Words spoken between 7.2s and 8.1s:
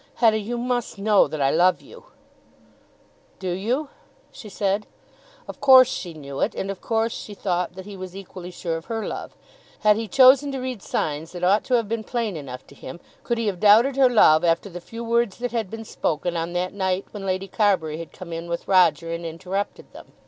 thought that he